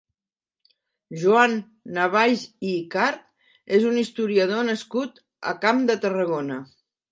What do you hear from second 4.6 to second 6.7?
nascut a Camp de Tarragona.